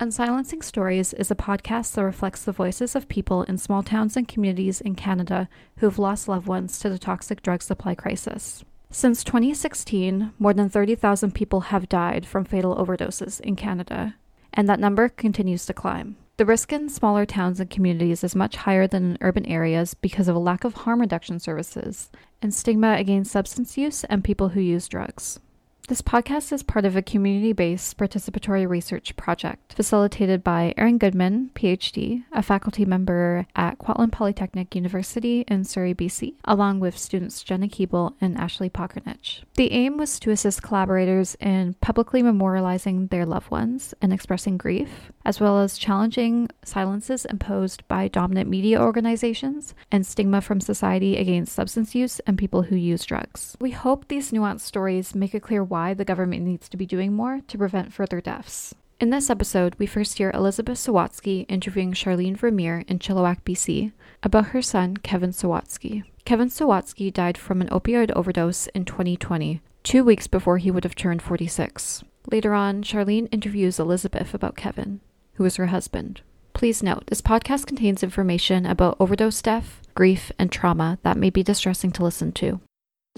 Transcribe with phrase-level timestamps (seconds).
[0.00, 4.28] Unsilencing Stories is a podcast that reflects the voices of people in small towns and
[4.28, 8.64] communities in Canada who have lost loved ones to the toxic drug supply crisis.
[8.92, 14.14] Since 2016, more than 30,000 people have died from fatal overdoses in Canada,
[14.54, 16.16] and that number continues to climb.
[16.36, 20.28] The risk in smaller towns and communities is much higher than in urban areas because
[20.28, 24.60] of a lack of harm reduction services and stigma against substance use and people who
[24.60, 25.40] use drugs.
[25.88, 31.50] This podcast is part of a community based participatory research project facilitated by Erin Goodman,
[31.54, 37.68] PhD, a faculty member at Kwantlen Polytechnic University in Surrey, BC, along with students Jenna
[37.68, 39.44] Keeble and Ashley Pokernich.
[39.54, 45.10] The aim was to assist collaborators in publicly memorializing their loved ones and expressing grief,
[45.24, 51.54] as well as challenging silences imposed by dominant media organizations and stigma from society against
[51.54, 53.56] substance use and people who use drugs.
[53.58, 57.12] We hope these nuanced stories make it clear why the government needs to be doing
[57.12, 58.74] more to prevent further deaths.
[59.00, 63.92] In this episode, we first hear Elizabeth Sawatzky interviewing Charlene Vermeer in Chilliwack, BC,
[64.24, 66.02] about her son, Kevin Sawatzky.
[66.24, 70.96] Kevin Sawatzky died from an opioid overdose in 2020, two weeks before he would have
[70.96, 72.02] turned 46.
[72.30, 75.00] Later on, Charlene interviews Elizabeth about Kevin,
[75.34, 76.22] who is her husband.
[76.52, 81.44] Please note, this podcast contains information about overdose death, grief, and trauma that may be
[81.44, 82.60] distressing to listen to.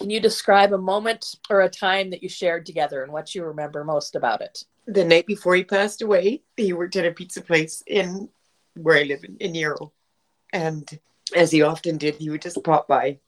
[0.00, 3.44] Can you describe a moment or a time that you shared together and what you
[3.44, 4.64] remember most about it?
[4.86, 8.30] The night before he passed away, he worked at a pizza place in
[8.76, 9.92] where I live in, in Yarrow.
[10.54, 10.88] And
[11.36, 13.18] as he often did, he would just pop by.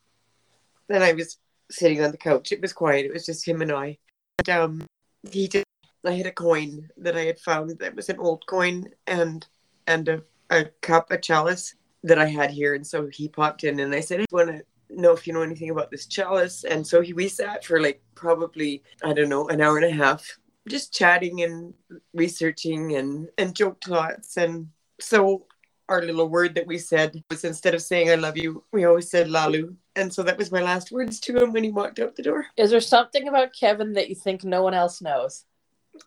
[0.89, 1.37] Then I was
[1.70, 2.53] sitting on the couch.
[2.53, 3.05] It was quiet.
[3.05, 3.98] It was just him and I.
[4.39, 4.86] And um,
[5.31, 5.64] he did.
[6.07, 9.47] I had a coin that I had found that was an old coin and
[9.86, 12.75] and a, a cup, a chalice that I had here.
[12.75, 14.62] And so he popped in and I said, I want to
[14.97, 16.65] know if you know anything about this chalice.
[16.65, 19.91] And so he, we sat for like probably, I don't know, an hour and a
[19.91, 21.75] half, just chatting and
[22.15, 24.37] researching and, and joked lots.
[24.37, 24.69] And
[25.01, 25.47] so
[25.89, 29.11] our little word that we said was instead of saying I love you, we always
[29.11, 29.75] said Lalu.
[29.97, 32.47] And so that was my last words to him when he walked out the door.
[32.57, 35.45] Is there something about Kevin that you think no one else knows?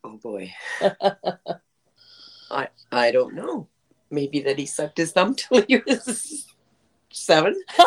[0.03, 0.53] Oh boy.
[2.52, 3.67] I I don't know.
[4.09, 6.47] Maybe that he sucked his thumb till he was
[7.12, 7.62] seven.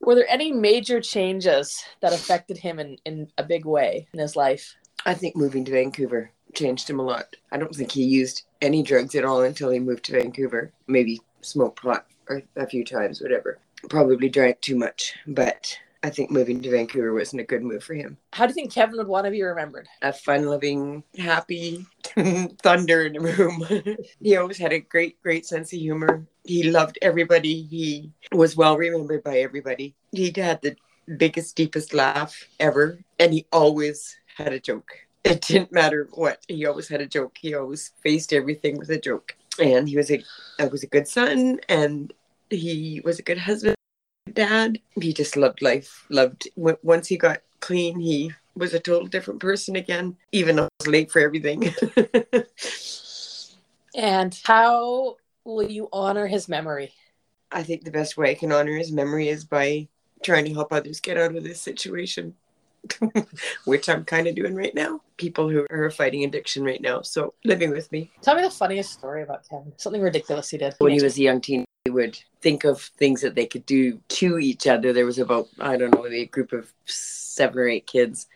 [0.00, 4.37] Were there any major changes that affected him in, in a big way in his
[4.37, 4.76] life?
[5.06, 7.36] I think moving to Vancouver changed him a lot.
[7.53, 10.72] I don't think he used any drugs at all until he moved to Vancouver.
[10.86, 13.59] Maybe smoked pot or a few times, whatever.
[13.88, 17.94] Probably drank too much, but I think moving to Vancouver wasn't a good move for
[17.94, 18.19] him.
[18.34, 19.88] How do you think Kevin would want to be remembered?
[20.03, 21.87] A fun loving, happy
[22.62, 23.97] thunder in the room.
[24.22, 26.26] he always had a great, great sense of humor.
[26.44, 27.62] He loved everybody.
[27.62, 29.94] He was well remembered by everybody.
[30.12, 30.76] He had the
[31.16, 34.91] biggest, deepest laugh ever, and he always had a joke.
[35.25, 36.44] It didn't matter what.
[36.48, 37.38] He always had a joke.
[37.41, 39.34] He always faced everything with a joke.
[39.59, 40.22] And he was a,
[40.71, 42.12] was a good son, and
[42.50, 43.75] he was a good husband
[44.34, 44.81] dad.
[45.00, 46.06] He just loved life.
[46.11, 50.17] Loved once he got clean, he was a total different person again.
[50.33, 51.75] Even though I was late for everything.
[53.95, 56.93] and how will you honor his memory?
[57.50, 59.89] I think the best way I can honor his memory is by
[60.22, 62.34] trying to help others get out of this situation.
[63.65, 65.01] which I'm kind of doing right now.
[65.16, 67.01] People who are fighting addiction right now.
[67.01, 68.11] So living with me.
[68.21, 69.72] Tell me the funniest story about Kevin.
[69.78, 70.75] Something ridiculous he did.
[70.78, 74.39] When he was a young teen, would think of things that they could do to
[74.39, 74.93] each other.
[74.93, 78.27] There was about, I don't know, a group of seven or eight kids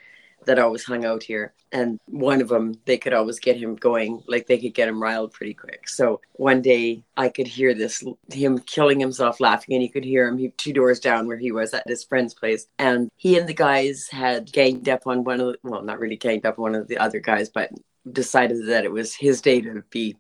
[0.44, 1.54] that always hung out here.
[1.72, 5.02] And one of them, they could always get him going, like they could get him
[5.02, 5.88] riled pretty quick.
[5.88, 10.28] So one day I could hear this, him killing himself laughing, and you could hear
[10.28, 12.66] him he, two doors down where he was at his friend's place.
[12.78, 16.16] And he and the guys had ganged up on one of the, well, not really
[16.16, 17.70] ganged up on one of the other guys, but
[18.10, 20.16] decided that it was his day to be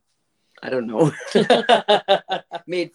[0.62, 1.12] I don't know,
[2.66, 2.92] made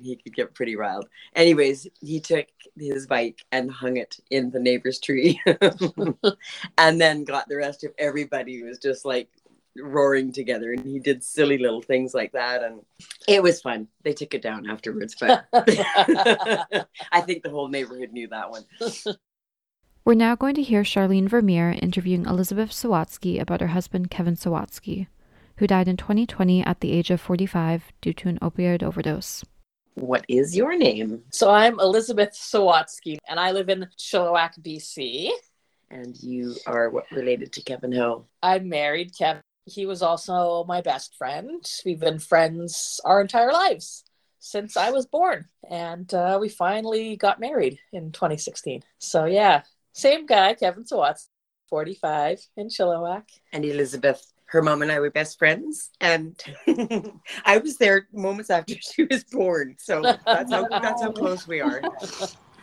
[0.00, 1.08] he could get pretty riled.
[1.34, 2.46] Anyways, he took
[2.78, 5.40] his bike and hung it in the neighbor's tree
[6.78, 9.28] and then got the rest of everybody was just like
[9.76, 12.80] roaring together and he did silly little things like that and
[13.26, 13.88] it was fun.
[14.02, 18.64] They took it down afterwards, but I think the whole neighborhood knew that one.
[20.04, 25.06] We're now going to hear Charlene Vermeer interviewing Elizabeth Sawatzky about her husband Kevin Sawatzky,
[25.58, 29.44] who died in 2020 at the age of 45 due to an opioid overdose.
[29.94, 31.22] What is your name?
[31.30, 35.30] So I'm Elizabeth Sawatzky, and I live in Chilliwack, BC.
[35.90, 38.26] And you are what related to Kevin Ho?
[38.42, 39.42] I'm married Kevin.
[39.66, 41.64] He was also my best friend.
[41.84, 44.04] We've been friends our entire lives.
[44.42, 45.46] since I was born.
[45.70, 48.82] And uh, we finally got married in 2016.
[48.98, 49.62] So, yeah,
[49.92, 51.28] same guy, Kevin Sawatz,
[51.68, 53.24] 45 in Chilliwack.
[53.52, 55.90] And Elizabeth, her mom and I were best friends.
[56.00, 56.38] And
[57.46, 59.76] I was there moments after she was born.
[59.78, 61.80] So that's how, that's how close we are.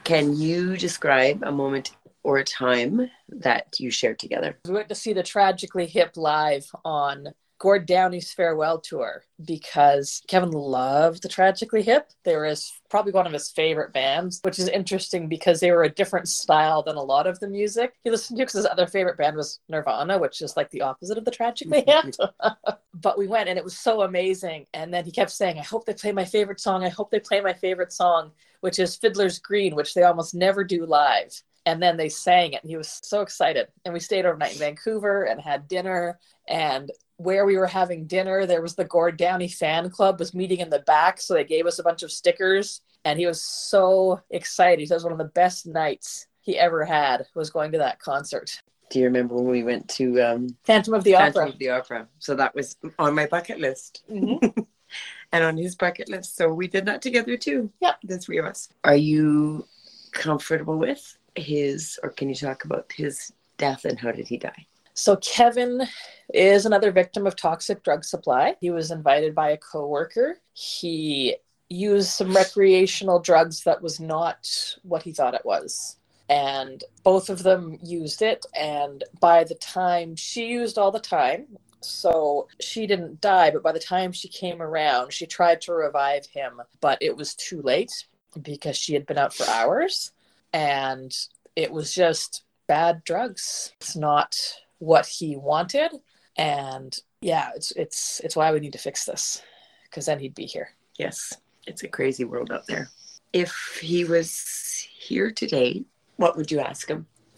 [0.04, 4.60] Can you describe a moment or a time that you shared together?
[4.66, 10.52] We went to see the Tragically Hip live on Gord Downie's farewell tour because Kevin
[10.52, 12.10] loved the Tragically Hip.
[12.24, 15.84] They were his, probably one of his favorite bands, which is interesting because they were
[15.84, 18.88] a different style than a lot of the music he listened to because his other
[18.88, 22.24] favorite band was Nirvana, which is like the opposite of the Tragically mm-hmm.
[22.24, 22.78] Hip.
[22.94, 24.66] but we went and it was so amazing.
[24.74, 26.86] And then he kept saying, I hope they play my favorite song.
[26.86, 28.32] I hope they play my favorite song,
[28.62, 32.64] which is Fiddler's Green, which they almost never do live and then they sang it
[32.64, 36.18] and he was so excited and we stayed overnight in vancouver and had dinner
[36.48, 36.90] and
[37.20, 40.70] where we were having dinner, there was the Gord Downie fan club was meeting in
[40.70, 44.80] the back, so they gave us a bunch of stickers, and he was so excited.
[44.80, 47.78] He said it was one of the best nights he ever had was going to
[47.80, 48.62] that concert.
[48.90, 51.52] Do you remember when we went to um, Phantom of the Phantom Opera?
[51.52, 52.08] of the Opera?
[52.20, 54.02] So that was on my bucket list.
[54.10, 54.66] Mhm.
[55.34, 56.38] and on his bucket list.
[56.38, 57.70] So we did that together too.
[57.82, 57.98] Yep.
[58.04, 58.70] The three of us.
[58.86, 59.68] Are you
[60.12, 64.66] comfortable with his, or can you talk about his death and how did he die?
[65.00, 65.88] So Kevin
[66.34, 68.58] is another victim of toxic drug supply.
[68.60, 70.42] He was invited by a coworker.
[70.52, 71.38] He
[71.70, 74.46] used some recreational drugs that was not
[74.84, 75.96] what he thought it was.
[76.28, 78.46] And both of them used it.
[78.54, 81.48] And by the time she used all the time,
[81.80, 86.26] so she didn't die, but by the time she came around, she tried to revive
[86.26, 88.06] him, but it was too late
[88.42, 90.12] because she had been out for hours.
[90.52, 91.16] And
[91.56, 93.72] it was just bad drugs.
[93.80, 94.36] It's not
[94.80, 95.92] what he wanted
[96.38, 99.42] and yeah it's it's it's why we need to fix this
[99.84, 101.34] because then he'd be here Yes.
[101.66, 102.90] It's a crazy world out there.
[103.32, 105.86] If he was here today,
[106.18, 107.08] what would you ask him?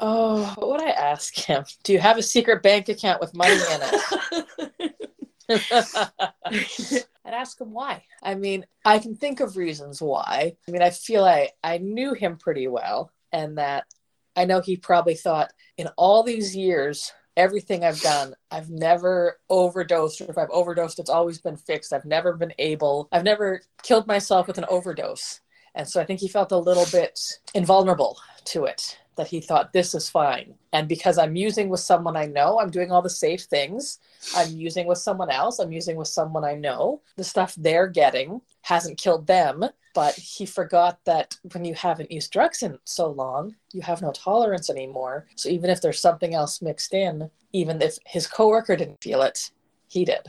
[0.00, 3.52] oh what would i ask him do you have a secret bank account with money
[3.52, 4.94] in it
[7.24, 8.04] I'd ask him why.
[8.22, 10.56] I mean, I can think of reasons why.
[10.66, 13.84] I mean, I feel I I knew him pretty well, and that
[14.36, 20.20] I know he probably thought in all these years, everything I've done, I've never overdosed,
[20.20, 21.92] or if I've overdosed, it's always been fixed.
[21.92, 25.40] I've never been able, I've never killed myself with an overdose.
[25.74, 27.20] And so I think he felt a little bit
[27.54, 30.54] invulnerable to it, that he thought this is fine.
[30.72, 34.00] And because I'm using with someone I know, I'm doing all the safe things.
[34.34, 37.02] I'm using with someone else, I'm using with someone I know.
[37.16, 39.64] The stuff they're getting hasn't killed them,
[39.98, 44.12] but he forgot that when you haven't used drugs in so long, you have no
[44.12, 45.26] tolerance anymore.
[45.34, 49.50] So even if there's something else mixed in, even if his coworker didn't feel it,
[49.88, 50.20] he did.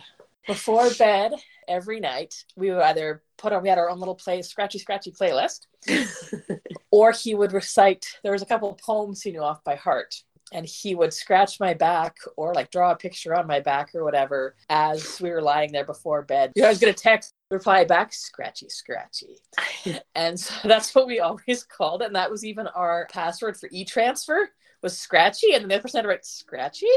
[0.48, 1.34] Before bed,
[1.68, 5.12] every night, we would either put on, we had our own little play, scratchy, scratchy
[5.12, 5.68] playlist,
[6.90, 10.16] or he would recite, there was a couple of poems he knew off by heart.
[10.52, 14.04] And he would scratch my back or like draw a picture on my back or
[14.04, 16.52] whatever as we were lying there before bed.
[16.62, 19.38] I was going to text, reply back, scratchy, scratchy.
[20.16, 22.06] and so that's what we always called it.
[22.06, 24.50] And that was even our password for e transfer
[24.82, 25.54] was scratchy.
[25.54, 26.88] And the other person had to write scratchy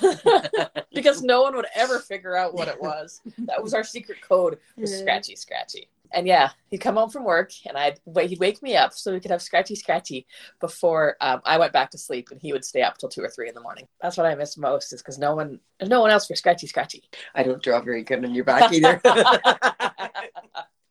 [0.92, 3.20] because no one would ever figure out what it was.
[3.38, 5.88] That was our secret code was scratchy, scratchy.
[6.12, 9.12] And yeah, he'd come home from work and I'd wait, he'd wake me up so
[9.12, 10.26] we could have scratchy, scratchy
[10.60, 13.28] before um, I went back to sleep and he would stay up till two or
[13.28, 13.86] three in the morning.
[14.00, 16.66] That's what I miss most is because no one, there's no one else for scratchy,
[16.66, 17.04] scratchy.
[17.34, 19.00] I don't draw very good on your back either.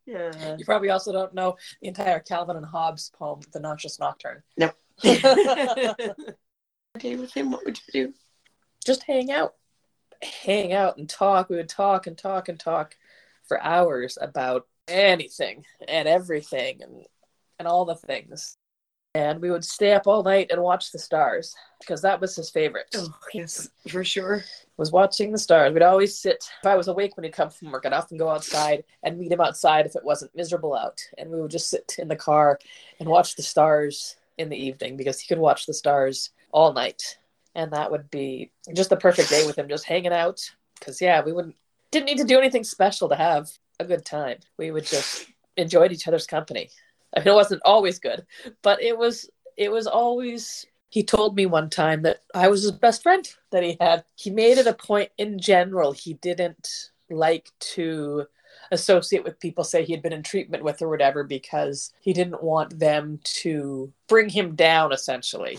[0.06, 0.56] yeah.
[0.58, 4.44] You probably also don't know the entire Calvin and Hobbes poem, The Nauseous Nocturne.
[4.58, 4.74] Nope.
[5.02, 5.16] Day
[7.16, 8.14] with him, what would you do?
[8.86, 9.56] Just hang out,
[10.22, 11.50] hang out and talk.
[11.50, 12.96] We would talk and talk and talk
[13.48, 17.06] for hours about anything and everything and,
[17.58, 18.58] and all the things.
[19.16, 22.52] And we would stay up all night and watch the stars because that was his
[22.52, 22.86] favorite.
[22.96, 24.44] Oh, yes, for sure.
[24.78, 25.74] was watching the stars.
[25.74, 26.46] We'd always sit.
[26.62, 29.32] If I was awake when he'd come from work, I'd often go outside and meet
[29.32, 31.02] him outside if it wasn't miserable out.
[31.18, 32.60] And we would just sit in the car
[33.00, 37.18] and watch the stars in the evening because he could watch the stars all night.
[37.56, 40.40] And that would be just the perfect day with him, just hanging out.
[40.78, 41.56] Because yeah, we wouldn't
[41.92, 43.50] didn't need to do anything special to have
[43.80, 44.38] a good time.
[44.58, 46.70] We would just enjoyed each other's company.
[47.16, 48.26] I mean, it wasn't always good,
[48.62, 52.72] but it was it was always he told me one time that I was his
[52.72, 54.04] best friend that he had.
[54.16, 56.68] He made it a point in general he didn't
[57.10, 58.26] like to
[58.72, 62.44] associate with people say he had been in treatment with or whatever because he didn't
[62.44, 65.58] want them to bring him down essentially.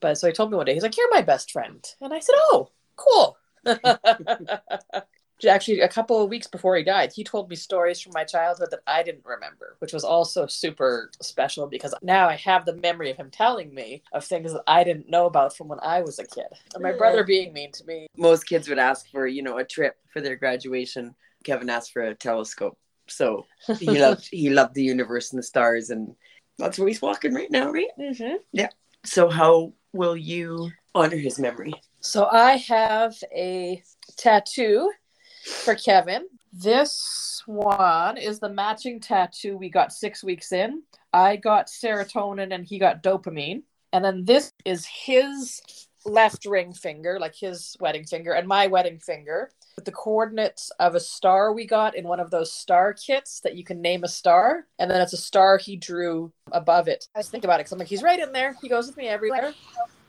[0.00, 1.84] But so he told me one day, he's like, You're my best friend.
[2.00, 3.36] And I said, Oh, cool.
[5.46, 8.68] actually a couple of weeks before he died, he told me stories from my childhood
[8.70, 13.10] that I didn't remember, which was also super special because now I have the memory
[13.10, 16.18] of him telling me of things that I didn't know about from when I was
[16.18, 16.46] a kid.
[16.74, 18.06] And my brother being mean to me.
[18.16, 21.14] Most kids would ask for, you know, a trip for their graduation.
[21.44, 22.78] Kevin asked for a telescope.
[23.06, 23.46] So
[23.78, 26.14] he loved he loved the universe and the stars and
[26.58, 27.90] that's where he's walking right now, right?
[27.98, 28.36] Mm-hmm.
[28.52, 28.68] Yeah.
[29.04, 31.74] So how will you honor his memory?
[32.00, 33.82] So I have a
[34.16, 34.90] tattoo
[35.44, 36.26] for Kevin.
[36.52, 40.82] This one is the matching tattoo we got six weeks in.
[41.12, 43.62] I got serotonin and he got dopamine.
[43.92, 45.60] And then this is his
[46.04, 50.94] left ring finger, like his wedding finger, and my wedding finger with the coordinates of
[50.94, 54.08] a star we got in one of those star kits that you can name a
[54.08, 54.66] star.
[54.78, 57.08] And then it's a star he drew above it.
[57.14, 58.56] I just think about it because I'm like, he's right in there.
[58.62, 59.54] He goes with me everywhere.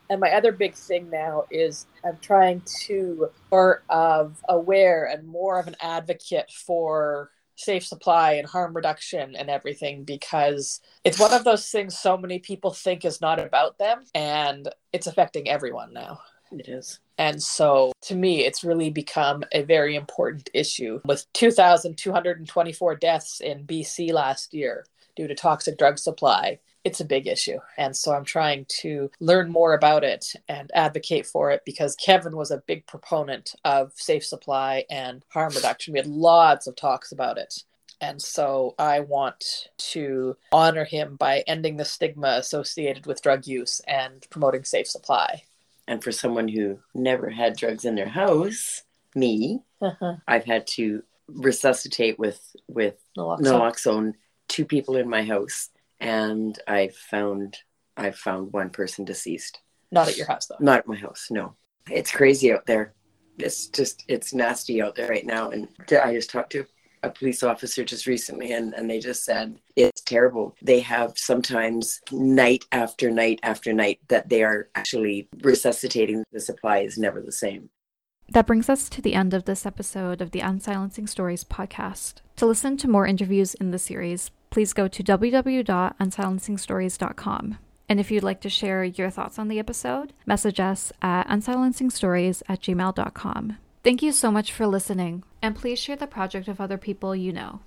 [0.09, 5.59] And my other big thing now is I'm trying to more of aware and more
[5.59, 11.43] of an advocate for safe supply and harm reduction and everything because it's one of
[11.45, 16.19] those things so many people think is not about them and it's affecting everyone now.
[16.51, 16.99] It is.
[17.17, 23.65] And so to me, it's really become a very important issue with 2,224 deaths in
[23.65, 24.85] BC last year
[25.15, 26.59] due to toxic drug supply.
[26.85, 27.57] It's a big issue.
[27.77, 32.37] And so I'm trying to learn more about it and advocate for it because Kevin
[32.37, 35.91] was a big proponent of safe supply and harm reduction.
[35.93, 37.53] We had lots of talks about it.
[38.01, 43.81] And so I want to honor him by ending the stigma associated with drug use
[43.87, 45.43] and promoting safe supply.
[45.87, 48.83] And for someone who never had drugs in their house,
[49.15, 50.15] me, Uh-huh.
[50.27, 53.41] I've had to resuscitate with with Naloxone.
[53.41, 54.13] naloxone
[54.47, 57.57] two people in my house, and I found
[57.97, 59.59] I found one person deceased.
[59.91, 60.57] Not at your house, though.
[60.59, 61.27] Not at my house.
[61.29, 61.55] No,
[61.89, 62.93] it's crazy out there.
[63.37, 65.51] It's just it's nasty out there right now.
[65.51, 65.67] And
[66.03, 66.65] I just talked to
[67.03, 70.55] a police officer just recently, and and they just said it's terrible.
[70.61, 76.23] They have sometimes night after night after night that they are actually resuscitating.
[76.31, 77.69] The supply is never the same.
[78.29, 82.15] That brings us to the end of this episode of the Unsilencing Stories podcast.
[82.37, 87.57] To listen to more interviews in the series, please go to www.unsilencingstories.com.
[87.89, 92.41] And if you'd like to share your thoughts on the episode, message us at unsilencingstories
[92.47, 93.57] at gmail.com.
[93.83, 97.33] Thank you so much for listening, and please share the project with other people you
[97.33, 97.59] know.